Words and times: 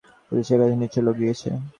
পুলিশের 0.27 0.57
কাছে 0.61 0.75
নিশ্চয়ই 0.77 1.05
লোক 1.07 1.15
গিয়েছে। 1.21 1.49